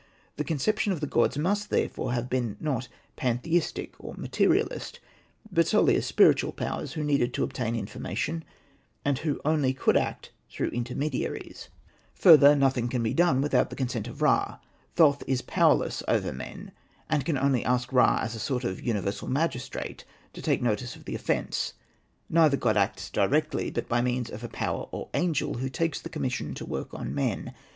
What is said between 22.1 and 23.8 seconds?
Neither god acts directly,